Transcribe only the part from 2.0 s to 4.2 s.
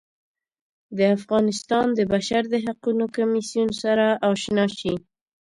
بشر د حقونو کمیسیون سره